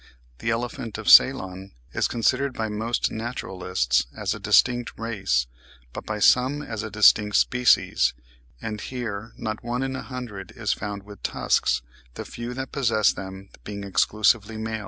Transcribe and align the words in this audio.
The 0.39 0.49
elephant 0.49 0.97
of 0.97 1.07
Ceylon 1.11 1.73
is 1.93 2.07
considered 2.07 2.55
by 2.55 2.69
most 2.69 3.11
naturalists 3.11 4.07
as 4.17 4.33
a 4.33 4.39
distinct 4.39 4.97
race, 4.97 5.45
but 5.93 6.07
by 6.07 6.17
some 6.17 6.63
as 6.63 6.81
a 6.81 6.89
distinct 6.89 7.35
species, 7.35 8.15
and 8.59 8.81
here 8.81 9.31
"not 9.37 9.63
one 9.63 9.83
in 9.83 9.95
a 9.95 10.01
hundred 10.01 10.53
is 10.55 10.73
found 10.73 11.03
with 11.03 11.21
tusks, 11.21 11.83
the 12.15 12.25
few 12.25 12.55
that 12.55 12.71
possess 12.71 13.13
them 13.13 13.49
being 13.63 13.83
exclusively 13.83 14.57
males." 14.57 14.79